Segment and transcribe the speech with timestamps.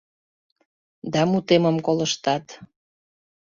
[1.13, 2.45] Да мутемым колыштат.